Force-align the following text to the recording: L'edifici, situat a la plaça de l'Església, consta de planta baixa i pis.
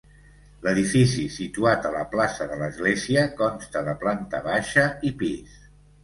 L'edifici, 0.67 1.25
situat 1.33 1.83
a 1.89 1.91
la 1.95 2.01
plaça 2.13 2.47
de 2.53 2.57
l'Església, 2.61 3.25
consta 3.41 3.83
de 3.89 3.95
planta 4.05 4.41
baixa 4.47 4.87
i 5.11 5.13
pis. 5.21 5.61